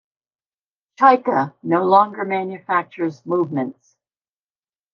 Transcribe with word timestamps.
Chaika 0.97 1.53
no 1.61 1.83
longer 1.85 2.25
manufactures 2.25 3.23
movements. 3.23 3.97